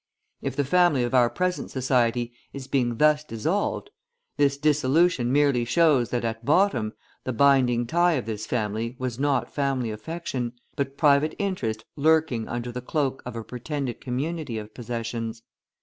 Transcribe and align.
If 0.41 0.55
the 0.55 0.65
family 0.65 1.03
of 1.03 1.13
our 1.13 1.29
present 1.29 1.69
society 1.69 2.33
is 2.53 2.65
being 2.65 2.97
thus 2.97 3.23
dissolved, 3.23 3.91
this 4.35 4.57
dissolution 4.57 5.31
merely 5.31 5.63
shows 5.63 6.09
that, 6.09 6.25
at 6.25 6.43
bottom, 6.43 6.93
the 7.23 7.31
binding 7.31 7.85
tie 7.85 8.13
of 8.13 8.25
this 8.25 8.47
family 8.47 8.95
was 8.97 9.19
not 9.19 9.53
family 9.53 9.91
affection, 9.91 10.53
but 10.75 10.97
private 10.97 11.35
interest 11.37 11.85
lurking 11.95 12.47
under 12.47 12.71
the 12.71 12.81
cloak 12.81 13.21
of 13.27 13.35
a 13.35 13.43
pretended 13.43 14.01
community 14.01 14.57
of 14.57 14.73
possessions. 14.73 15.43